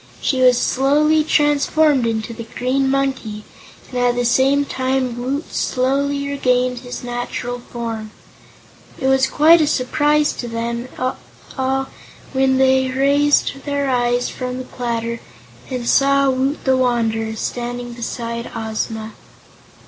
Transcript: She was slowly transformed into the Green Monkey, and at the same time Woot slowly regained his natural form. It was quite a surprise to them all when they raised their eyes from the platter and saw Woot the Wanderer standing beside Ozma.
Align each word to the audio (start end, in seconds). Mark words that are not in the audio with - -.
She 0.19 0.41
was 0.41 0.57
slowly 0.59 1.23
transformed 1.23 2.07
into 2.07 2.33
the 2.33 2.47
Green 2.55 2.89
Monkey, 2.89 3.43
and 3.91 3.99
at 3.99 4.15
the 4.15 4.25
same 4.25 4.65
time 4.65 5.15
Woot 5.15 5.53
slowly 5.53 6.27
regained 6.27 6.79
his 6.79 7.03
natural 7.03 7.59
form. 7.59 8.09
It 8.99 9.05
was 9.05 9.27
quite 9.27 9.61
a 9.61 9.67
surprise 9.67 10.33
to 10.33 10.47
them 10.47 10.87
all 11.55 11.85
when 12.33 12.57
they 12.57 12.89
raised 12.89 13.63
their 13.65 13.91
eyes 13.91 14.27
from 14.27 14.57
the 14.57 14.63
platter 14.63 15.19
and 15.69 15.87
saw 15.87 16.31
Woot 16.31 16.63
the 16.63 16.75
Wanderer 16.77 17.35
standing 17.35 17.93
beside 17.93 18.49
Ozma. 18.55 19.13